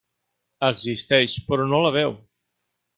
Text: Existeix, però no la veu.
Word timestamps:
Existeix, 0.69 1.37
però 1.51 1.69
no 1.73 1.85
la 1.87 1.95
veu. 2.01 2.19